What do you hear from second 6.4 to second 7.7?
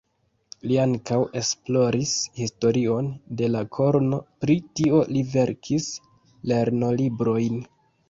lernolibrojn.